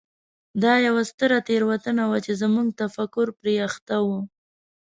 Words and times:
دا 0.63 0.73
یوه 0.87 1.03
ستره 1.11 1.37
تېروتنه 1.47 2.03
وه 2.09 2.19
چې 2.25 2.31
زموږ 2.41 2.67
تفکر 2.81 3.27
پرې 3.39 3.55
اخته 3.67 3.95
و. 4.05 4.07